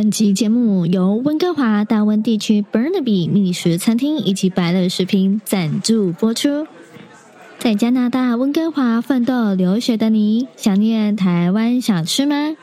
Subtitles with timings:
[0.00, 6.66] 本期节目由温哥华大温地区 Burnaby 觅食餐厅以及百乐食品赞助播出。
[7.58, 12.56] 在加拿大温哥华奋斗留学的你，想念台湾小吃吗？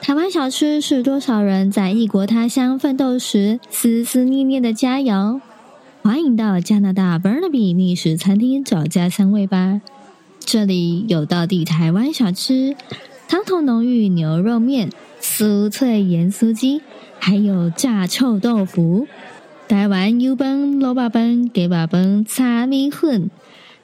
[0.00, 5.40] 台湾小吃是多少人在异国他乡奋斗时思思念念的佳肴。
[6.02, 9.80] 欢迎到加拿大 Burnaby 觅食餐厅找家乡味吧！
[10.38, 12.76] 这里有道地台湾小吃，
[13.28, 14.90] 汤头浓郁牛肉面。
[15.20, 16.82] 酥脆盐酥鸡，
[17.18, 19.08] 还有炸臭豆腐，
[19.66, 23.30] 台湾油饭、萝卜饭、鸡肉饭、炒米粉，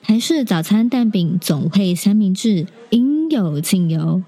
[0.02, 4.22] 台式早餐蛋饼总配三明治，应有尽有。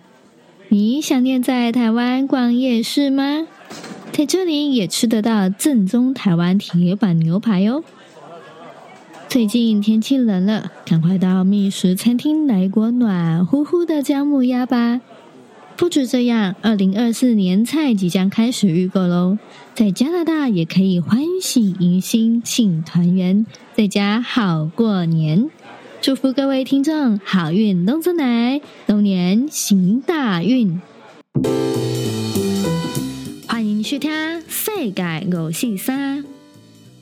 [0.68, 3.46] 你想念在台湾逛夜市吗？
[4.10, 7.84] 在这里也吃得到正宗台湾铁板牛排哟。
[9.34, 15.00] 最近天气冷了，赶快到觅食餐厅来锅暖乎乎的姜母鸭吧。
[15.76, 19.36] 不止这样，二零二四年菜即将开始预购喽！
[19.74, 25.50] 在加拿大也可以欢喜迎新庆团圆，在家好过年。
[26.00, 30.80] 祝福各位听众好运龙总来，龙年行大运。
[33.48, 34.12] 欢迎收听
[34.46, 36.24] 世界五四三。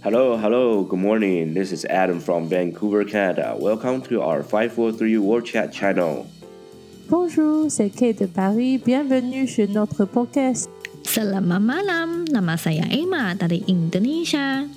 [0.03, 1.53] Hello, hello, good morning.
[1.53, 3.56] This is Adam from Vancouver, Canada.
[3.59, 6.26] Welcome to our five four three World Chat channel.
[7.09, 8.78] Bonjour, c'est Kate de Paris.
[8.78, 10.70] Bienvenue sur notre podcast.
[11.03, 14.67] Selamat malam, nama saya Emma dari Indonesia.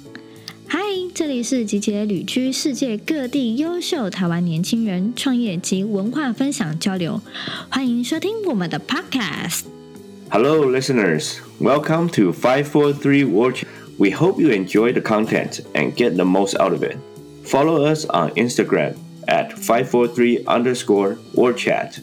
[0.70, 7.20] Hi，这里是集结旅居世界各地优秀台湾年轻人创业及文化分享交流，
[7.68, 11.38] 欢迎收听我们的 podcast。Hello, listeners.
[11.60, 13.66] Welcome to five four three World Chat.
[13.97, 16.97] We hope you enjoy the content and get the most out of it.
[17.45, 21.99] Follow us on Instagram at five four three underscore World Chat.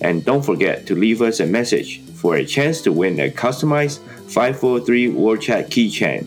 [0.00, 4.00] And don't forget to leave us a message for a chance to win a customized
[4.28, 6.26] 543 World Chat keychain,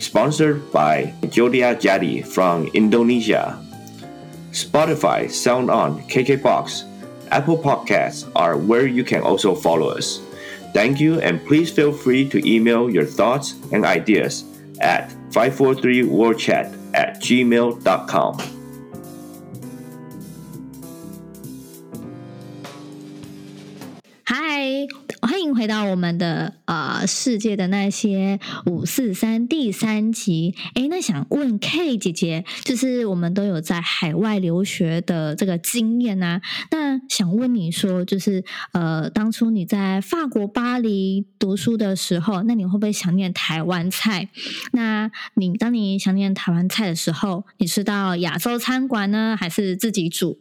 [0.00, 3.58] sponsored by Jodia Jadi from Indonesia.
[4.50, 6.84] Spotify, SoundOn, KKBox,
[7.30, 10.20] Apple Podcasts are where you can also follow us.
[10.72, 14.44] Thank you, and please feel free to email your thoughts and ideas
[14.80, 18.61] at 543worldchat at gmail.com.
[25.50, 44.28] 回到我们的呃世界的那些五四三第三集，诶，那想问 K 姐姐，就是我们都有在海外留学的这个经验啊，那想问你说，就是呃，当初你在法国巴黎读书的时候，那你会不会想念台湾菜？
[44.72, 50.38] 那你当你想念台湾菜的时候，你是到亚洲餐馆呢，还是自己煮？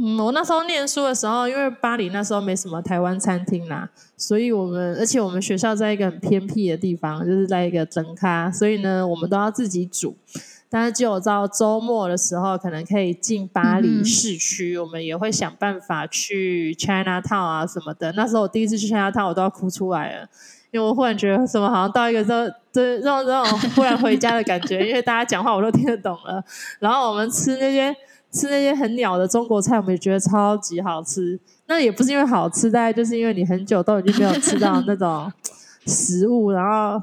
[0.00, 10.16] 嗯，我那时候念书的时候，因为巴黎那时候没什么台湾餐厅啦，所以我们而且我们学校在一个很偏僻的地方，就是在一个灯咖，所以呢，我们都要自己煮。
[10.70, 18.12] 但是只有到周末的时候，可能可以进巴黎市区，嗯、我们也会想办法去 China Town 啊什么的。
[18.12, 20.28] 那时候我第一次去 China Town，我都要哭出来了，
[20.70, 23.44] 因为我忽然觉得什么好像到一个这这这种这种
[23.74, 26.44] 忽然回家的感觉，因为大家讲话我都听得懂了。
[26.78, 27.92] 然后我们吃那些。
[28.30, 31.38] 吃那些很鸟的中国菜，我们也觉得超级好吃。
[31.66, 35.32] 那也不是因为好吃，大概就是因为你很久都已经没有吃到那种
[35.86, 37.02] 食物，然后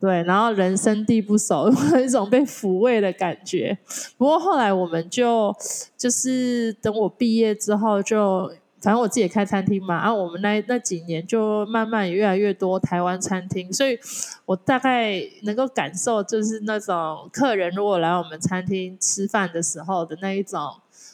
[0.00, 3.76] 对，然后人生地不熟，有一种被抚慰的感觉。
[4.16, 5.54] 不过后来我们就
[5.96, 8.50] 就是等我毕业之后就。
[8.82, 13.96] 反正我自己也开餐厅嘛，然后、我们那那几年就慢慢越来越多台湾餐厅，所以
[14.44, 20.58] 我大概能够感受，就是那种客人如果来我们餐厅吃饭的时候的那一种，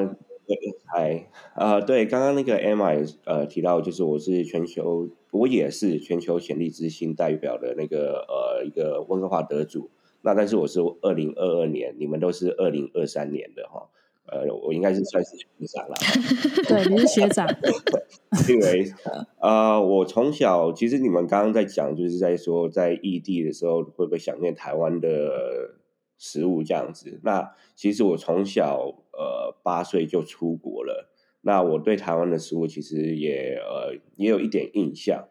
[0.86, 9.90] 嗨，啊，对，刚刚那个 Emma 呃提到，就是我是全球，我也是全球潜力之星代表的那个呃一个温哥华得主。
[10.26, 13.88] 那但是我是二零二二年，你们都是二零二三年的哈，
[14.26, 15.94] 呃，我应该是算是学长了。
[16.66, 17.46] 对，你是学长。
[18.48, 18.92] 因为
[19.40, 25.76] 呃，我从小其实你们刚刚在讲，就是在说在异地的时候会不会想念台湾的
[26.18, 27.20] 食物这样子。
[27.22, 31.08] 那其实我从小呃八岁就出国了。
[31.42, 35.28] 那我对台湾的食物其实也呃也有一点印象。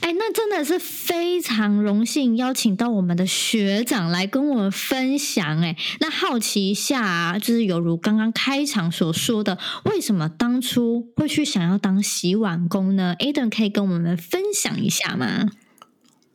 [0.00, 5.60] 哎，那真的是非常荣幸邀请到我们的学长来跟我们分享。
[5.62, 15.46] 哎，那好奇一下啊，就是犹如刚刚开场所说的，为什么当初会去想要当洗碗工呢？Aden 可以跟我们分享一下吗？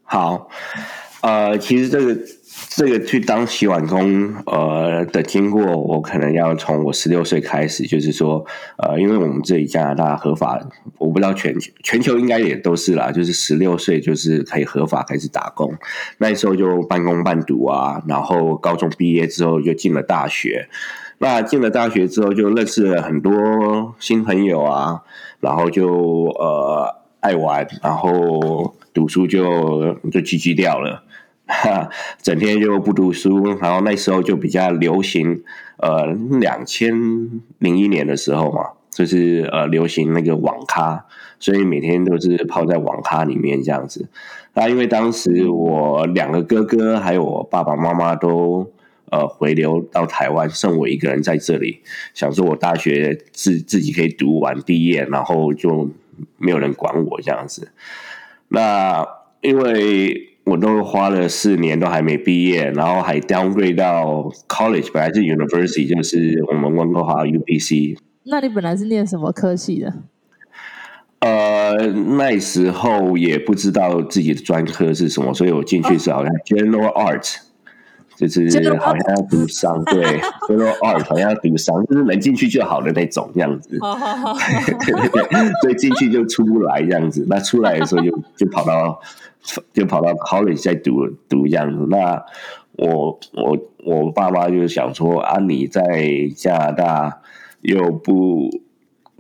[0.04, 0.50] 好，
[1.22, 2.18] 呃，其实这个。
[2.70, 8.46] 这个去当洗碗工，呃的经过，我可能要从我十六岁开始，就是说，
[8.78, 10.62] 呃，因为我们这里加拿大合法，
[10.98, 15.74] 我不知道全球全球应该也都是啦，就是十六岁就是可以合法开始打工，
[16.18, 20.68] 那时候就半工半读啊，然后高中毕业之后就进了大学，
[21.18, 25.02] 那进了大学之后就认识了很多新朋友啊，
[25.40, 31.04] 然后就呃爱玩，然后读书就就 GG 掉了。
[31.48, 31.90] 哈，
[32.22, 35.44] 整天就不读书，然后那时候就比较流行，
[35.78, 36.06] 呃，
[36.40, 36.94] 两千
[37.60, 41.06] 零一年的时候嘛，就是呃流行那个网咖，
[41.40, 44.08] 所以每天都是泡在网咖里面这样子。
[44.54, 48.72] 那因为当时我两个哥哥还有我爸爸妈妈都
[49.10, 51.82] 呃回流到台湾，剩我一个人在这里，
[52.14, 55.90] 想说我大学自自己可以读完毕业，然后就
[56.38, 57.72] 没有人管我这样子。
[58.52, 59.06] 那
[59.42, 60.28] 因为。
[60.44, 67.96] 我都花了四年都还没毕业，然后还 downgrade 到 college，本来是 university，就是我们温哥华 UBC。
[68.24, 69.94] 那你本来是念什么科系的？
[71.20, 71.76] 呃，
[72.18, 77.36] 那时候也不知道自己的专科是什么，所以我进去是好像 general art，
[78.28, 83.70] 就是好像要读商，对，general art 好像要读商，就是能进去就好的那种这样子。
[83.70, 83.80] 对
[84.94, 87.26] 对对，所以进去就出不来这样子。
[87.30, 89.00] 那出来的时候就就跑到。
[89.74, 92.24] 就跑到 college 再读读这样子，那
[92.74, 95.82] 我我我爸妈就想说啊，你在
[96.36, 97.22] 加拿大
[97.62, 98.52] 又不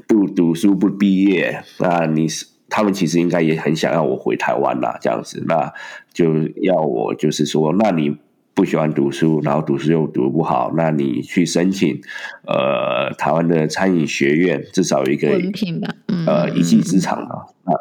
[0.06, 5.74] 不读书不毕业，那你是他们其实应该也很想要我回台湾啦，这样子，那
[6.14, 6.32] 就
[6.62, 8.16] 要我就是说，那你
[8.62, 12.00] 不喜欢读书，然后读书又读不好，那你去申请
[12.46, 15.88] 呃台湾的餐饮学院，至少有一个文凭吧，
[16.28, 17.74] 呃一技之长嘛，啊。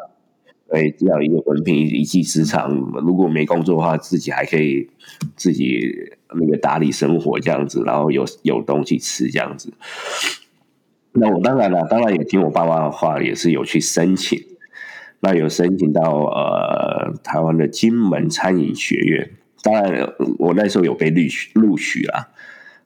[0.71, 2.71] 对，只要一个文凭一技之长，
[3.05, 4.89] 如果没工作的话，自己还可以
[5.35, 5.87] 自己
[6.33, 9.71] 那个打理生活这样子，然后有有东西吃这样子。
[11.11, 14.39] 那我当然了，当然也听我爸妈的话，也是有去申请。
[15.19, 19.29] 那有申请到呃台湾的金门餐饮学院，
[19.63, 22.29] 当然我那时候有被录取录取啦，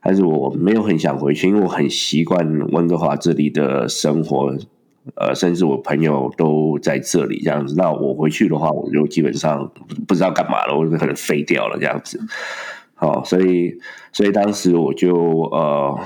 [0.01, 4.56] 但是我没有很想回去，因为我很习惯温哥华这里的生活。
[5.18, 9.72] 呃，甚至我朋友都在这里这样子，那我回去的话，我就基本上
[10.07, 12.19] 不知道干嘛了，我就可能废掉了这样子。
[12.95, 13.78] 好，所以
[14.12, 15.13] 所以当时我就
[15.51, 16.00] 呃，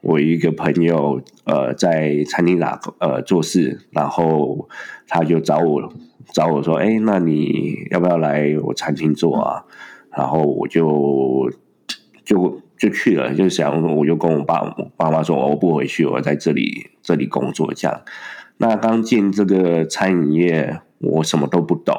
[0.00, 4.66] 我一个朋友呃在餐厅打呃做事，然后
[5.06, 5.92] 他就找我
[6.32, 9.66] 找我说，哎，那你要不要来我餐厅做啊？
[10.16, 11.50] 然后我就
[12.24, 12.60] 就。
[12.82, 18.02] 就去了，就想我就跟我爸我爸妈说，我不回去，我在这里这里工作这样。
[18.56, 21.94] 那刚进这个餐饮业，我什么都不懂，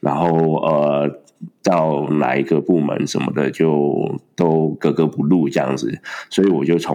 [0.00, 1.22] 然后呃，
[1.62, 6.94] 到哪一个部门什么的就都格格不入这样子，所以我就从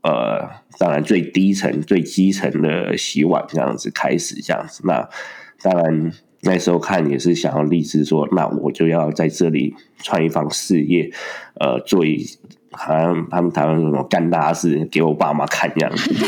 [0.00, 0.48] 呃，
[0.78, 4.80] 当然最低层最基层的洗碗这样子开始这样子。
[4.86, 5.06] 那
[5.60, 6.10] 当然。
[6.46, 11.10] 那时候看也是想要立志说，那我就要在这里创一方事业，
[11.60, 12.24] 呃，做一
[12.70, 16.14] 好像他们台湾什么干大事，给我爸妈看一样子。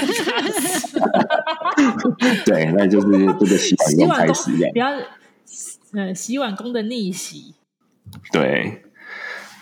[2.45, 3.07] 对，那就是
[3.39, 4.87] 这个洗碗工开始这样，比较
[5.95, 7.55] 呃洗碗工的逆袭。
[8.33, 8.83] 对，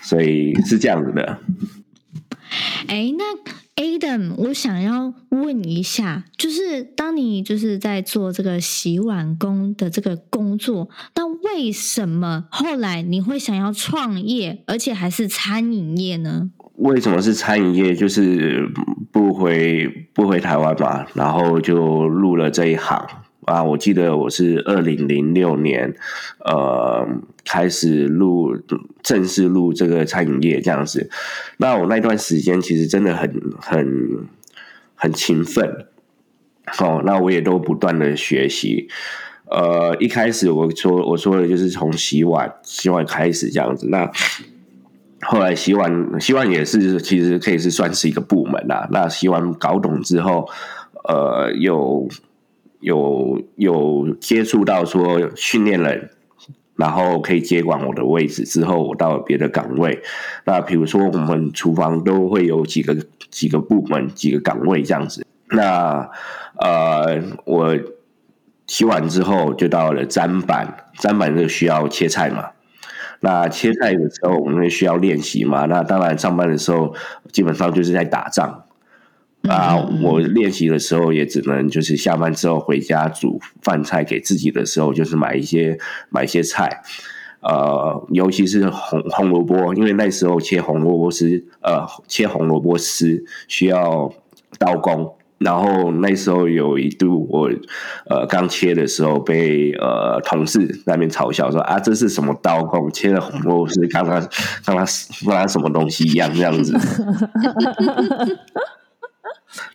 [0.01, 1.39] 所以是这样子的。
[2.87, 3.23] 哎，那。
[3.77, 16.49] Adam，我想要问一下，就是当你就是在做这个洗碗工的这个工作，那为什么后来你会想要创业，而且还是餐饮业呢？
[16.77, 17.93] 为什么是餐饮业？
[17.93, 18.67] 就是
[19.11, 23.07] 不回不回台湾嘛，然后就入了这一行。
[23.47, 25.95] 啊，我记得我是二零零六年，
[26.43, 27.07] 呃，
[27.45, 28.57] 开始入
[29.01, 31.09] 正式入这个餐饮业这样子。
[31.55, 34.27] 那我那段时间其实真的很很
[34.95, 35.87] 很勤奋，
[36.81, 38.89] 哦，那我也都不断的学习。
[39.49, 43.87] 呃，一开始我说我说的就是从洗碗洗碗开始这样子。
[43.87, 44.11] 那
[45.21, 48.89] 后来洗碗洗碗也是其实可以是算是一个部门啦。
[48.91, 50.49] 那洗碗搞懂之后，
[51.07, 52.09] 呃，有。
[52.79, 56.09] 有有接触到说训练人，
[56.75, 60.01] 然后可以接管我的位置之后，我到了别的岗位。
[60.45, 62.95] 那比如说我们厨房都会有几个
[63.29, 65.25] 几个部门几个岗位这样子。
[65.49, 66.09] 那
[66.59, 67.77] 呃，我
[68.67, 72.49] 洗完之后就到了砧板，砧板就需要切菜嘛。
[73.21, 75.65] 那切菜的时候，我们需要练习嘛。
[75.65, 76.93] 那当然，上班的时候
[77.31, 78.65] 基本上就是在打仗
[79.43, 79.75] 啊。
[80.01, 85.77] 我练习的时候也只能就是下班之后回家煮饭菜给自己的时候，就是买一些
[86.09, 86.81] 买一些菜。
[87.39, 94.11] 呃，尤其是红红萝卜，因为那时候切红萝卜丝，呃，切红萝卜丝需要
[94.57, 95.13] 刀工。
[95.37, 97.47] 然后那时候有一度我
[98.09, 106.75] 呃刚切的时候被呃同事那边嘲笑说啊，这是什么刀工，切的红萝卜丝，刚刚刚刚刚刚什么东西一样这样子。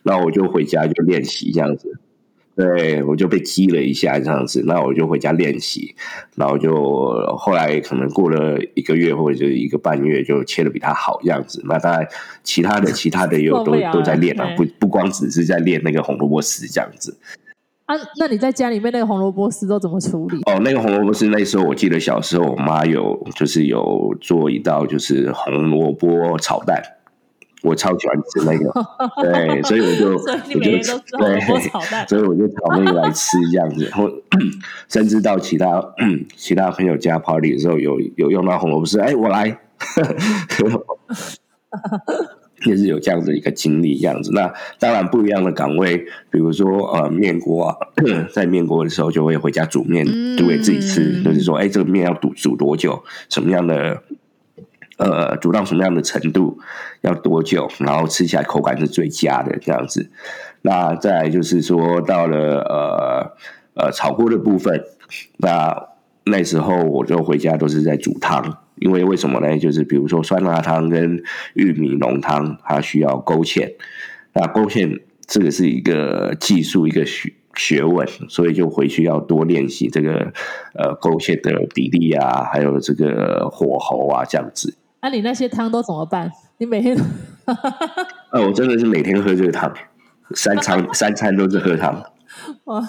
[0.03, 1.99] 那我就回家就练习这样子。
[2.55, 5.95] 对，我就被激了一下这样子，那我就回家练习，
[6.35, 6.75] 然后就
[7.35, 11.63] 后来可能过了一个月或者就一个半月，就切的比他好这样子。
[11.65, 12.07] 那当然，
[12.43, 17.17] 其他的其他的也有 都都在练啊，不不光只是在练那个红萝卜丝这样子。
[17.85, 20.37] 啊，那你在家里面那个红萝卜丝都怎么处理？
[20.45, 26.79] 哦，那个红萝卜丝那时候我记得小时候我妈有就是有做一道就是红萝卜炒蛋。
[27.63, 28.73] 我超喜欢吃那个，
[29.23, 30.69] 对，所以我就我就
[31.17, 31.39] 对，
[32.07, 34.09] 所以我就炒那个来吃这样子，然后
[34.89, 35.81] 甚至到其他
[36.35, 39.57] 其他朋友家 party 的时候，有有用到红萝卜丝，哎，我来，
[42.65, 44.31] 也是有这样子一个经历，这样子。
[44.33, 45.97] 那当然不一样的岗位，
[46.29, 47.77] 比如说呃面锅啊，
[48.33, 50.05] 在面锅的时候就会回家煮面，
[50.37, 54.03] 煮给自己吃，嗯、就是说，哎，这个面要煮煮多久，什么样的。
[55.03, 56.59] 呃，煮到什么样的程度，
[57.01, 60.09] 要多久，然后吃起来口感是最佳的这样子。
[60.61, 63.35] 那再来就是说，到了呃
[63.73, 64.81] 呃炒锅的部分，
[65.39, 65.89] 那
[66.23, 69.59] 那时候我就回家都是在煮汤，因为为什么呢？
[69.59, 71.21] 就是比如说酸辣汤跟
[71.53, 73.73] 玉米浓汤，它需要勾芡，
[74.31, 80.31] 那勾芡这个是一个技术，一个学学问，所以就回去要多练习这个
[80.75, 84.77] 呃勾芡的比例啊，还有这个火候啊，这样子。
[85.03, 86.31] 那、啊、你那些汤都怎么办？
[86.59, 87.03] 你每天都……
[88.31, 89.69] 呃、哦，我真的是每天喝这个汤，
[90.33, 92.01] 三餐 三餐都是喝汤。
[92.63, 92.81] 哇，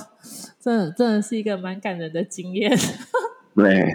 [0.61, 2.71] 真的真的是一个蛮感人的经验。
[3.57, 3.93] 对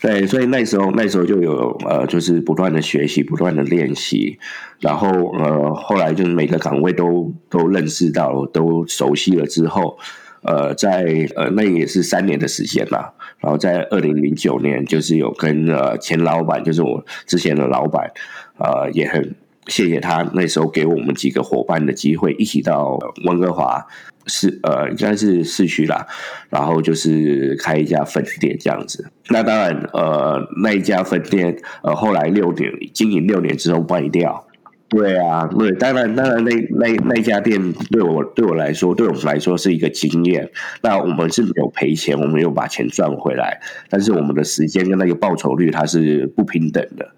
[0.00, 4.38] 对，所以那时候那时候就有呃，就是不断的学习，不断的练习，
[4.80, 9.98] 然后呃，后来就是每个岗位都都认识到，都熟悉了之后。
[10.42, 11.04] 呃，在
[11.36, 13.10] 呃，那也是三年的时间嘛。
[13.38, 18.10] 然后在二零零九年，就是有跟呃前老板，就是我之前的老板，
[18.58, 19.34] 呃，也很
[19.66, 23.84] 谢谢他那时候给我们几个伙伴的机会，一起到温哥华
[24.26, 26.06] 市，呃，应该是市区啦。
[26.50, 29.10] 然后就是开一家分店这样子。
[29.28, 34.46] 那当然，呃，那一家分店，呃，后来六年经营六年之后卖掉。
[34.94, 40.50] 对啊，对，当然，当然那，那那家店对我对我来说，对我们来说是一个经验。
[40.82, 43.58] 那我们是没有赔钱，我们有把钱赚回来，
[43.88, 47.08] 但是我们的时间跟那个报酬率它是不平等的。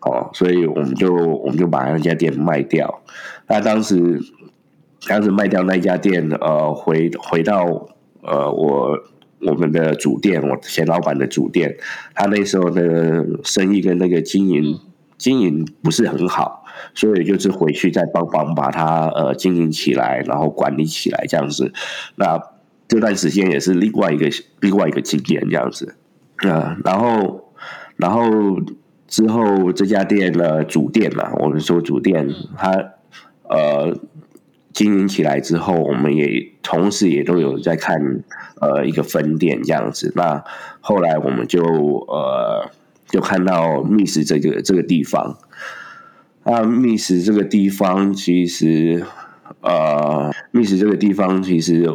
[0.00, 3.02] 哦，所以我们就我们就把那家店卖掉。
[3.48, 4.22] 那当时
[5.06, 7.86] 当时卖掉那家店，呃，回回到
[8.22, 8.98] 呃我
[9.40, 11.76] 我们的主店，我前老板的主店，
[12.14, 14.80] 他那时候的生意跟那个经营。
[15.18, 16.61] 经营不是很好，
[16.94, 21.72] 所以就是回去再帮忙把它呃经营起来，然后管理起来这样子。
[22.16, 22.40] 那
[22.88, 24.28] 这段时间也是另外一个
[24.60, 25.96] 另外一个经验这样子。
[26.42, 27.52] 呃，然后
[27.96, 28.24] 然后
[29.06, 32.70] 之后这家店呢主店嘛，我们说主店，它
[33.48, 33.96] 呃
[34.72, 38.22] 经营起来之后，我们也同时也都有在看
[38.60, 40.12] 呃一个分店这样子。
[40.14, 40.44] 那
[40.80, 42.70] 后来我们就呃。
[43.08, 45.36] 就看到密斯这个这个地方，
[46.44, 49.04] 啊，密室这个地方其实，
[49.60, 51.88] 呃，密室这个地方其实，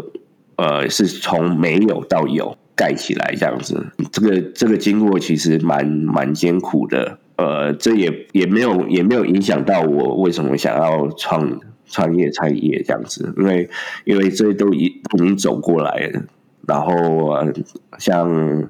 [0.55, 3.87] 呃，是从没有到有盖起来这样子。
[4.09, 13.69] 这个这个经过其实蛮蛮艰苦的，呃，这也也没有也没有影响到我为什么想要创创业创业这样子，因为
[14.05, 16.21] 因为这都已已经走过来了，
[16.65, 16.93] 然后
[17.31, 17.53] 呃，
[17.99, 18.69] 像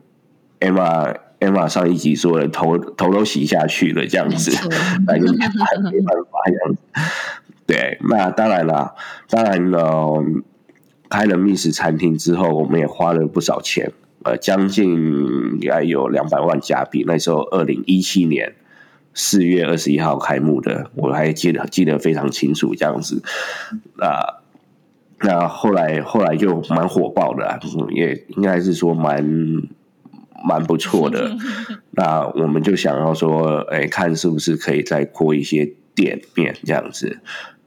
[0.60, 1.13] Emma。
[1.39, 4.51] Emma 上一集说的头头都洗下去了，这样子，
[5.06, 6.82] 那就没办法这样子。
[7.67, 8.96] 对，那当然了，
[9.29, 10.24] 当然了，
[11.10, 13.91] 开了密室餐厅之后，我们也花了不少钱，
[14.24, 17.03] 呃，将近应该有两百万加币。
[17.06, 18.56] 那时候二零一七年
[19.13, 23.22] 四月二十一号开幕的，我还记得记得非常清楚，这样子。
[23.98, 24.39] 那
[25.20, 27.60] 那后来后来就蛮火爆的，
[27.91, 29.62] 也应该是说蛮。
[30.46, 31.36] 蛮不错的，
[31.91, 37.20] 那我们就想要说，哎，看是不是可以再扩一些店面这样子。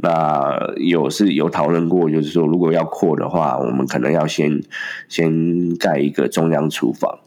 [0.02, 4.62] 那有是有讨论过，就是说如果要扩的话，我们可能要先
[5.08, 7.18] 先盖一个中央厨房。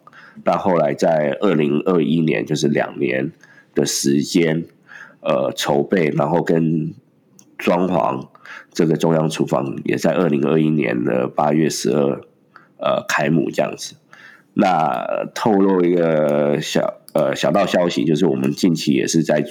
[0.43, 3.31] 那后来在二零二一年，就是两年
[3.75, 4.65] 的时间，
[5.21, 6.93] 呃，筹备，然后跟
[7.59, 8.27] 装潢
[8.71, 12.21] 这个中央厨房，也在二零二一年的八月十二，
[12.77, 13.93] 呃，开幕这样子。
[14.55, 19.43] 那透露一个小呃小道消息，就是我们近期也是在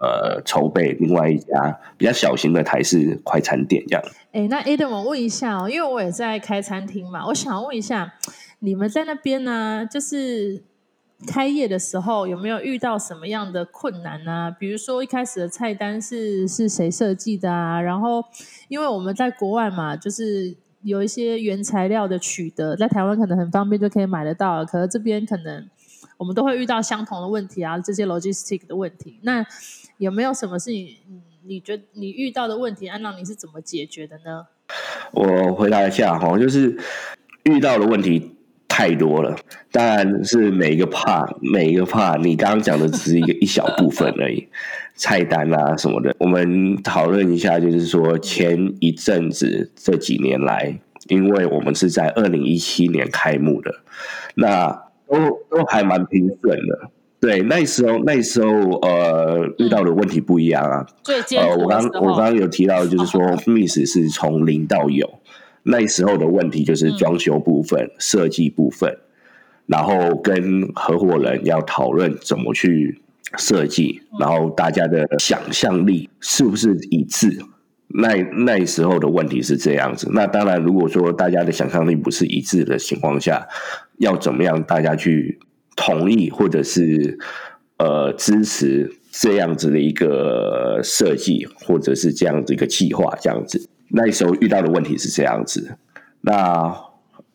[0.00, 4.04] 呃筹备另外一家比较小型的台式快餐店这样。
[4.32, 8.14] 哎，那 Adam，我问一下哦，因为我也在开餐厅嘛，我想问一下，
[8.60, 10.62] 你们在那边呢，就是
[11.26, 14.54] 开业的时候有没有遇到什么样的困难呢？
[14.58, 17.80] 比如说一开始的菜单是是谁设计的啊？
[17.80, 18.22] 然后
[18.68, 20.56] 因为我们在国外嘛，就是。
[20.84, 25.68] 有一些原材料的取得，在台湾可能很方便就可以买得到，可是这边可能
[26.18, 29.18] 我们都会遇到相同的问题啊，这些 logistic 的问题。
[29.22, 29.44] 那
[29.96, 30.98] 有没有什么是你
[31.42, 34.46] 你觉得你遇到的问题，安娜你是怎么解决的呢？
[35.12, 36.78] 我回答一下哈，就是
[37.44, 38.36] 遇到的问题
[38.76, 39.36] 太多了，
[39.70, 44.48] 当然是每一个 part 每一个 part，你刚刚讲的只是一个一小部分而已。
[44.96, 50.76] 菜单啊什么的，我们讨论一下，就是说前一阵子这几年来，
[51.06, 53.72] 因为我们是在二零一七年开幕的，
[54.34, 55.16] 那都
[55.48, 56.90] 都还蛮平顺的。
[57.20, 58.50] 对，那时候那时候
[58.80, 60.84] 呃遇到的问题不一样啊。
[61.04, 65.20] 最呃，我刚我刚刚有提到，就是说 Miss 是从零到有，
[65.64, 68.96] 那时候的问题就是装修部分、嗯、设计部分，
[69.66, 73.00] 然后跟合伙人要讨论怎么去。
[73.36, 77.36] 设计，然后大家的想象力是不是一致？
[77.88, 80.08] 那那时候的问题是这样子。
[80.12, 83.48] 那当然，如果说大家的想象力不是一致的情况下，
[83.98, 85.40] 要怎么样大家去
[85.74, 87.18] 同意或者是
[87.78, 93.18] 呃支持这样子的一个设计，或者是这样子一个计划？
[93.20, 95.76] 这样子，那时候遇到的问题是这样子。
[96.20, 96.74] 那。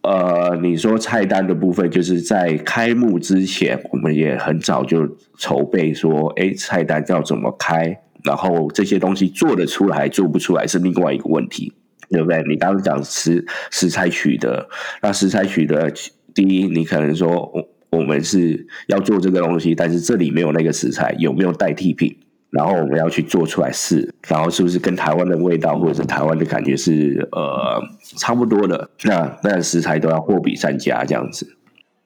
[0.02, 5.06] 呃，你说菜单的部分，就是在开幕之前，我们也很早就
[5.38, 11.74] 筹备说，哎，菜单要怎么开，然后这些东西做得出来，做不出来是另外一个问题，
[12.10, 12.42] 对不对？
[12.48, 14.70] 你刚刚讲食食材取得，
[15.02, 15.92] 那食材取得，
[16.34, 22.18] 第一，你可能说我我们是要做这个东西，但是这里没有那个食材，有没有代替品？
[22.52, 27.82] 然后我们要去做出来试，然后是不是跟台湾的味道或者是台湾的感觉是呃
[28.18, 28.90] 差不多的？
[29.04, 31.56] 那那食材都要货比三家这样子。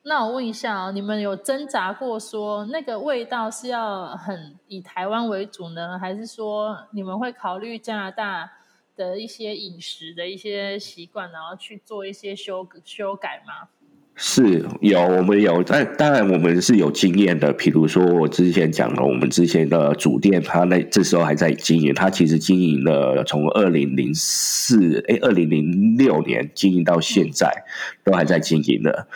[0.06, 8.52] 那我问一下啊，你们有挣扎过说那个味道是要很以台湾为主呢，还是说你们会考虑加拿大
[8.98, 13.70] 的一些饮食的一些习惯，然后去做一些修修改吗？
[14.16, 17.52] 是有，我们有，但当然我们是有经验的。
[17.54, 27.64] 比如说我之前讲了，我们之前的主店，他那这时候还在经营，他其实经营了从二零零四哎二零零六年经营到现在，
[28.04, 29.08] 都还在经营的。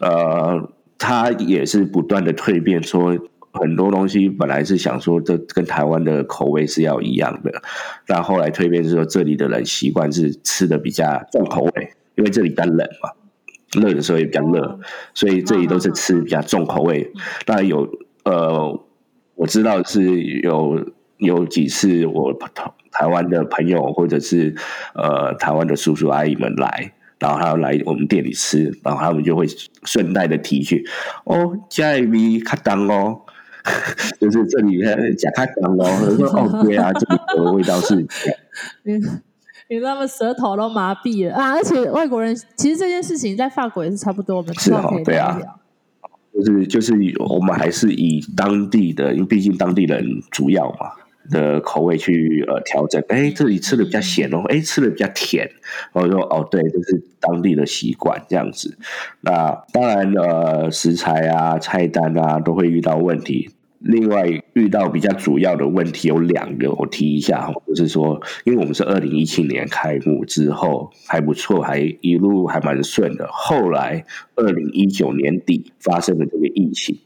[0.00, 3.18] 呃，他也是不断的蜕变，说
[3.50, 7.50] 很多东西本来是想说这跟台湾的口味是要一样的，
[8.06, 13.10] 但后来蜕变是说这里的人习惯是吃的比较重口味，因为这里比较冷嘛。
[13.80, 14.78] 热的时候也比较热，
[15.12, 17.12] 所以这里都是吃比较重口味。
[17.44, 17.88] 当然有
[18.24, 18.80] 呃，
[19.34, 20.84] 我知道是有
[21.18, 22.32] 有几次我
[22.90, 24.54] 台湾的朋友或者是
[24.94, 29.46] 呃台湾的叔叔阿姨们来，然后他要来我们店里吃，然后他们就会
[29.84, 30.84] 顺带的提句
[31.24, 33.22] 哦，加一米卡当哦，
[34.20, 34.80] 就是这里
[35.16, 38.06] 加卡当哦，我说哦对啊，这里的味道是。
[39.68, 41.54] 你他们舌头都麻痹了啊！
[41.54, 45.38] 而且外国人其实这件事情在法国也是差不多，我们是哦，对啊，
[46.32, 46.92] 就是就是
[47.28, 50.90] 我们还是以当地的，因为毕竟当地人主要嘛
[51.30, 53.02] 的口味去呃调整。
[53.08, 55.50] 哎，这里吃的比较咸哦，哎，吃的比较甜。
[55.92, 58.76] 我说哦，对，这是当地的习惯这样子。
[59.22, 63.50] 那当然呃，食材啊、菜单啊都会遇到问题。
[63.78, 64.24] 另外
[64.54, 73.28] 遇到比较主要的问题有两个，我提一下，就是说，因为我们是二零一七年开幕之后还不错，还一路还蛮顺的。
[73.30, 74.04] 后来
[74.36, 76.96] 二零一九年底发生了这个疫情，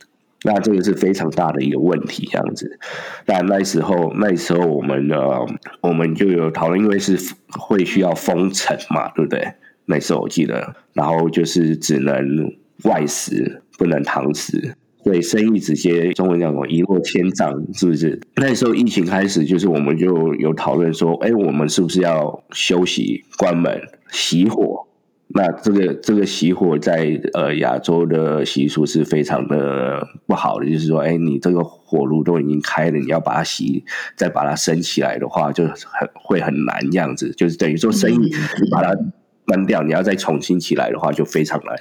[0.45, 2.79] 那这个是非常大的一个问题，这样子。
[3.25, 5.47] 但那时候那时候我们呃，
[5.81, 9.55] 我们就有讨论，因为是会需要封城嘛，对不对？
[9.87, 12.53] 那时候我记得，然后就是只能
[12.85, 14.75] 外食，不能堂食。
[15.09, 18.21] 对，生意直接中文叫什么一落千丈，是不是？
[18.37, 24.87] 那时候疫情开始，就是我们就有讨论说，哎，我们是不是要休息、关门、熄火，
[25.29, 33.83] 那这个这个熄火在呃亚洲的习俗是非常的不好的，就是说，哎，你这个火炉都已经开了，你要把它熄，
[34.15, 38.95] 再把它升起来的话，就很会很难这样子，就是等于说生意你把它
[39.49, 41.75] 关掉，你要再重新起来的话就非常难。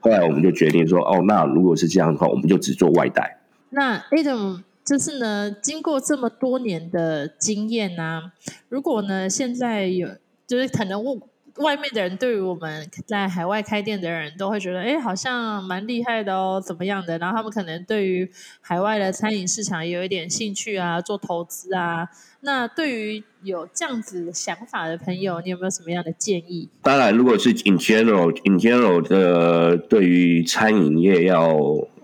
[0.00, 3.38] 后来我们就决定说，哦，那如果是这样的话，我们就只做外带。
[3.68, 8.32] 那 Adam 就是呢，经过这么多年的经验呢、
[8.68, 10.08] 如果呢现在有
[10.46, 11.18] 就是可能我。
[11.56, 17.18] 外面的人对于我们在海外开店的人都会觉得，哎，好像蛮厉害的哦，怎么样的？
[17.18, 22.08] 然后他们可能对于海外的餐饮市场也有一点兴趣啊，做投资啊。
[22.42, 26.68] 那对于有这样子想法的朋友，你有没有什么样的建议？
[26.82, 31.56] 当然，如果是 in general in general 的对于餐饮业要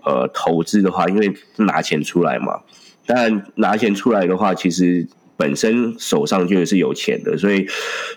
[0.03, 2.61] 呃投资的话，因为拿钱出来嘛。
[3.05, 5.07] 当然拿钱出来的话，其实。
[5.37, 7.67] 本身手上就是有钱的，所以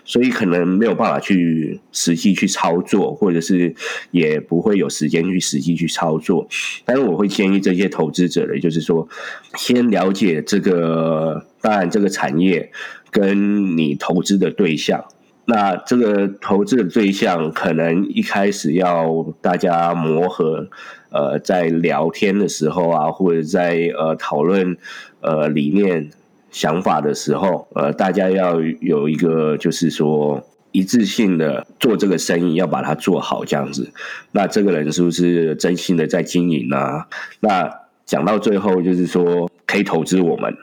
[0.03, 3.75] 所以可能没有办法去实际去操作，或者是
[4.09, 6.47] 也不会有时间去实际去操作。
[6.83, 9.07] 但是我会建议这些投资者的，就是说
[9.55, 12.71] 先了解这个，当然这个产业
[13.11, 15.05] 跟你投资的对象。
[15.45, 20.69] 那这个投资的对象可能一开始要大家磨合，
[21.11, 24.75] 呃，在聊天的时候啊，或者在呃讨论
[25.19, 26.09] 呃理念。
[26.51, 33.89] 想法的时候，呃，大家要有一个，就是说一致性的做这个生意，要把它做好这样子。
[34.33, 37.05] 那这个人是不是真心的在经营呢？
[37.39, 37.73] 那
[38.05, 40.53] 讲到最后，就是说可以投资我们，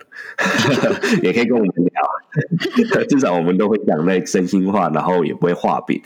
[1.24, 6.01] 也可以跟我们聊， 至少我们都会讲那真心话，然后也不会画饼。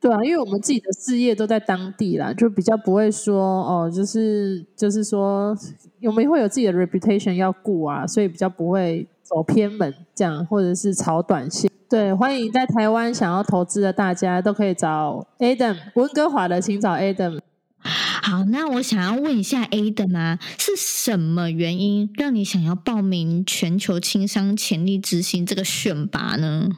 [0.00, 5.56] 对啊，因为我们自己的事业都在当地啦，就比较不会说哦，就是就是说
[6.02, 9.06] 我们会有自己的 reputation 要顾啊，所以比较不会。
[9.30, 11.70] 走偏门这样，或者是炒短线。
[11.88, 17.38] 对，欢迎在台湾想要投资的大家都可以找 Adam 温哥华的，请找 Adam。
[17.80, 26.68] 好，那我想要问一下 Adam 啊，是什么原因让你想要报名全球轻商潜力之星这个选拔呢？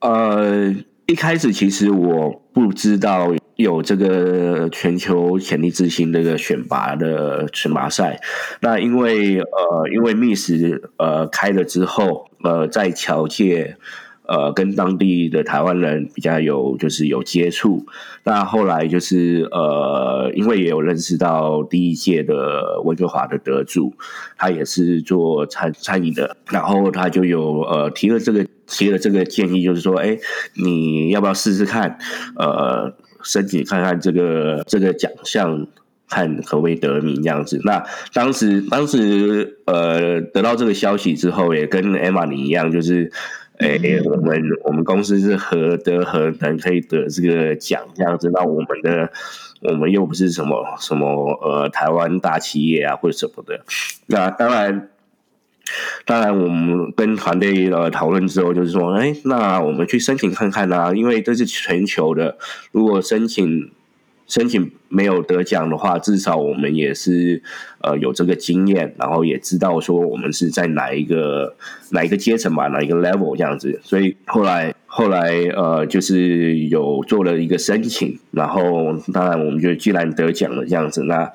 [0.00, 0.72] 呃，
[1.06, 3.32] 一开始其实我不知道。
[3.62, 8.20] 有这个全球潜力之星这个选拔的选拔赛，
[8.60, 10.50] 那因为呃，因为 Miss
[10.96, 13.76] 呃开了之后，呃，在侨界
[14.26, 17.86] 呃跟当地的台湾人比较有就是有接触，
[18.24, 23.94] 那后来就是呃，因为也有认识到第一届的温哥华的得主，
[24.36, 30.18] 他也是做餐餐饮的，然后他就有呃提了这个提了这个建议，就是说，哎，
[30.62, 31.98] 你要不要试试看？
[32.36, 32.92] 呃。
[33.22, 35.66] 申请看看这个这个奖项，
[36.08, 37.60] 看可不可以得名这样子。
[37.64, 43.10] 那当时当时呃得到这个消息之后，也跟 Emma 你一样，就是
[43.58, 48.30] 诶、欸，我们我们公司是何德何能可以得这个奖这样子？
[48.32, 49.10] 那我们的
[49.62, 51.06] 我们又不是什么什么
[51.42, 53.64] 呃台湾大企业啊或者什么的。
[54.06, 54.88] 那当然。
[56.04, 62.36] 当然，我们跟团队呃讨论之后，就是说，哎，那我们去申请看看啊，因为这是全球的，
[62.72, 63.70] 如果申请
[64.26, 67.42] 申请没有得奖的话，至少我们也是
[67.80, 71.54] 呃有这个经验，然后也知道说我们是在哪一个
[71.90, 73.80] 哪一个阶层吧，哪一个 level 这样子。
[73.82, 81.30] 所以后来后来呃就是有做了一个申请，然后当然我们就既然得奖了这样子，那。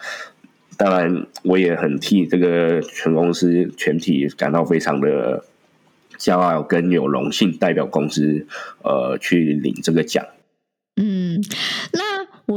[0.77, 5.43] 当然，我也很替这个全公司全体感到非常的
[6.19, 8.45] 骄傲跟有荣幸，代表公司
[8.83, 10.23] 呃去领这个奖。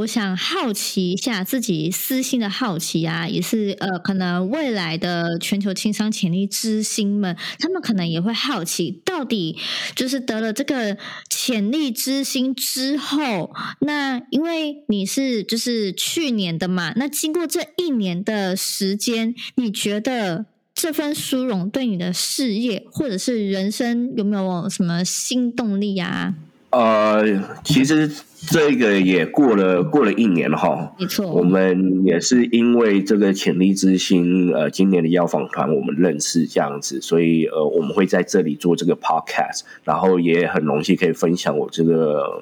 [0.01, 9.59] 我想好奇一下自己私心的好奇啊，也是呃，可能未来的全球青商潜力之星们，他们可能也会好奇，到底
[9.95, 10.97] 就是得了这个
[11.29, 26.33] 潜力之星之后，那因为你是就是去年的嘛，那经过这一年的时间，你觉得这份殊荣对你的事业或者是人生有没有什么新动力啊？
[26.71, 27.23] 呃，
[27.65, 28.09] 其实
[28.47, 42.41] 这个也过了过了一年了哈，没错，我们也是因为这个潜力之星，呃，今年的邀访团我们认识这样子，所以呃，我们会在这里做这个 podcast，然后也很荣幸可以分享我这个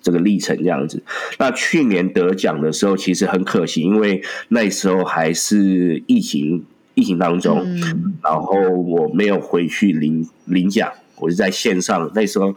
[0.00, 1.02] 这个历程这样子。
[1.38, 12.54] 那去年得奖的时候，其实很可惜，因为那时候还是疫情疫情当中，嗯，然后我没有回去领领奖，我是在线上那时候。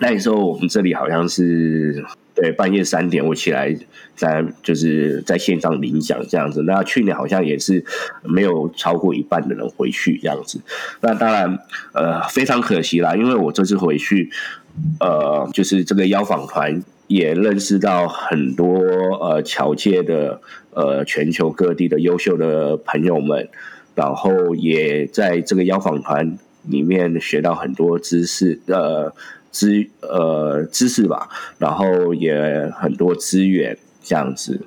[0.00, 3.76] 那时候我们这里好像是对半夜三点我起来
[4.16, 6.62] 在就是在线上领奖这样子。
[6.62, 7.84] 那去年好像也是
[8.22, 10.60] 没有超过一半的人回去这样子。
[11.02, 11.58] 那当然
[11.92, 14.30] 呃非常可惜啦，因为我这次回去
[15.00, 18.78] 呃就是这个邀访团也认识到很多
[19.20, 20.40] 呃侨界的
[20.72, 23.48] 呃全球各地的优秀的朋友们，
[23.94, 29.12] 然后也在这个邀访团里面学到很多知识呃
[29.50, 34.60] 知呃知识吧，然后也很多资源这样子。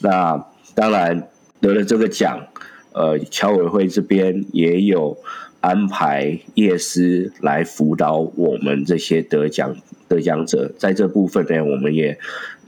[0.00, 1.28] 那当然
[1.60, 2.46] 得了这个奖，
[2.92, 5.16] 呃，侨委会这边也有
[5.60, 9.76] 安排业师来辅导我们这些得奖。
[10.08, 12.18] 得奖者在这部分呢，我们也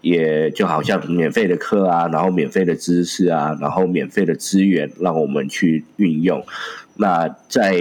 [0.02, 6.44] 也就好像免费的课啊，然后免费的知识啊，然后免费的资源，让我们去运用。
[6.96, 7.80] 那在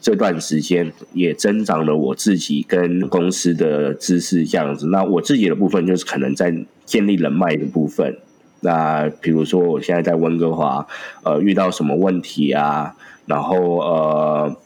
[0.00, 4.88] 这段时间也增长了我自己跟公司的知识，这样子。
[4.88, 6.52] 那我自己的部分就是可能在
[6.84, 8.16] 建立人脉的部分。
[8.60, 10.84] 那比如说我现在在温哥华，
[11.22, 14.56] 呃，遇到什么问题啊，然后呃。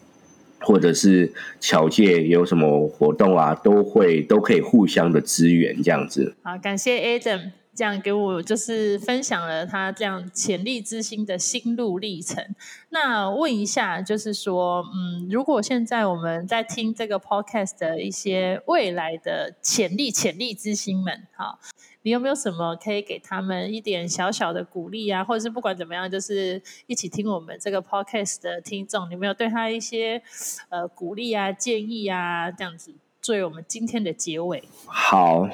[0.63, 6.35] 或者是侨界有什么活动啊，都会都可以互相的支援这样子。
[6.41, 12.43] 好，感谢 Adam 这样给我就是分享了他这样潜力之星的心路历程。
[12.89, 21.59] 那问一下，就是说，嗯，如果现在我们在听这个 Podcast 的一些未来的潜力潜力之星们，好。
[22.05, 25.23] 你有没有什么可以给他们一点小小的鼓励啊？
[25.23, 30.21] 或者是不管怎么样，就是一起听我们这个 podcast 的听众，你有没有对他一些
[30.67, 34.61] 呃鼓励啊、建议啊，这样子作为我们今天的结尾？
[34.85, 35.47] 好，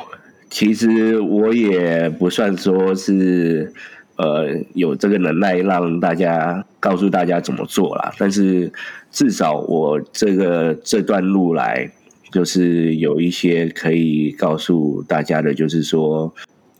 [0.50, 3.74] 其实我也不算说是
[4.16, 8.72] 呃有这个能耐让大家告诉大家怎么做啦，但是
[9.12, 11.92] 至少我这个这段路来。
[12.32, 16.32] 就是有一些可以告诉大家的，就是说，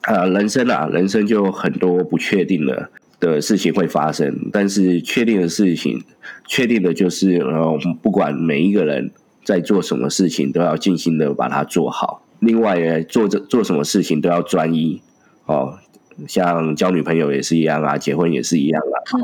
[0.02, 6.04] 啊，人生啊，人生就很多不确定的的事情会发生，但是确定的事情，
[6.48, 9.10] 确定的就是，呃，不管每一个人
[9.44, 12.22] 在做什么事情，都要尽心的把它做好。
[12.40, 15.02] 另外呢，做这做什么事情都要专一，
[15.46, 15.80] 哦。
[16.28, 18.96] 像交女朋友也是一样啊，结婚也是一样啊。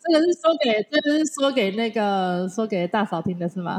[0.00, 3.78] 这个是说给，这个是说给那个说给大嫂听的是吗？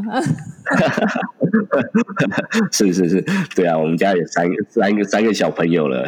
[2.72, 3.26] 是是是，
[3.56, 6.08] 对啊，我们家有三个三个三个小朋友了。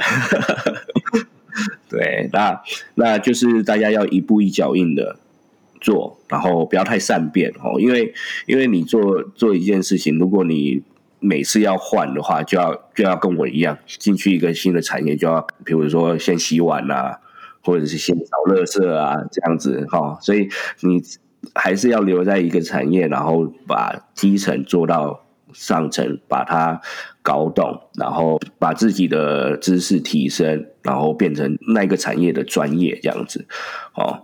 [1.90, 2.62] 对，那
[2.94, 5.16] 那就是大家要一步一脚印的
[5.84, 8.12] 做，然后不要太善变哦，因为
[8.48, 10.82] 因为你做做一件事情，如果你
[11.20, 17.20] 每次要换的话，就要就要跟我一样进去一个新的产业，就要比如说先洗碗啊，
[17.62, 20.18] 或者是先扫垃圾啊，这样子哈。
[20.22, 20.50] 所以
[20.82, 21.02] 你
[21.54, 26.82] 还是要留在一个产业，然后把基层做到上层，把它
[27.22, 33.46] 搞懂，然后把自己的知识提升，然后变成那个产业的专业这样子。
[33.96, 34.24] 哦，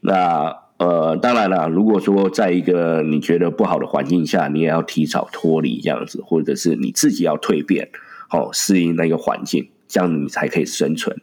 [0.00, 0.65] 那。
[0.78, 7.88] 呃，当然了，如果说在一个你觉得不好的环境下，你也要提早脱离这样子，或者是你自己要蜕变，
[8.28, 11.16] 好、哦、适应那个环境，这样你才可以生存。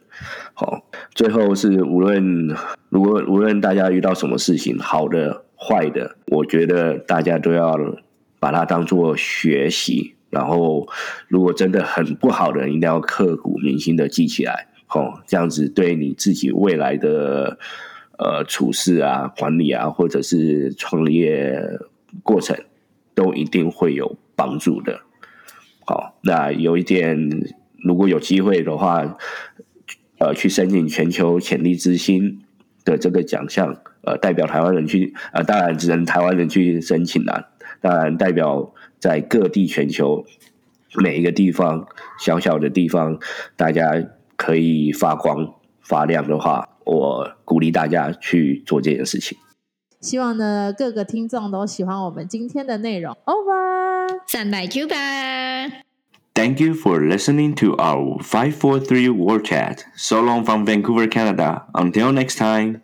[0.54, 2.48] 好、最后是无论
[2.88, 7.78] 如果无论大家遇到什么事情，好的坏的，我觉得大家都要
[8.40, 10.88] 把它当做学习，然后
[11.28, 14.66] 如果真的很不好的，一定要刻骨铭心的记起来。
[14.86, 17.56] 好、哦，这样子对你自己未来的。
[18.16, 21.60] 呃，处事啊，管理啊，或者是创业
[22.22, 22.56] 过程，
[23.14, 25.00] 都一定会有帮助的。
[25.84, 27.28] 好，那有一点，
[27.82, 29.16] 如果有机会的话，
[30.18, 32.40] 呃，去申请全球潜力之星
[32.84, 37.50] 的这个奖项，呃，代表台湾人去，呃，当然只能台湾人去申请啦。
[37.80, 40.24] 当然，代表在各地全球
[41.02, 41.86] 每一个地方，
[42.20, 43.18] 小小的地方，
[43.56, 43.92] 大家
[44.36, 46.68] 可以发光发亮的话。
[46.84, 49.36] 我鼓励大家去做这件事情。
[50.00, 53.16] 希望呢，各个听众都喜欢我们今天的内容。
[53.24, 55.82] Over，三百九百。
[56.34, 59.84] Thank you for listening to our five four three War Chat.
[59.96, 61.66] So long from Vancouver, Canada.
[61.72, 62.80] Until next time.